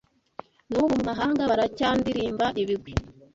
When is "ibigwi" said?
2.61-2.93